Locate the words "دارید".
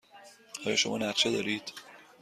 1.31-1.73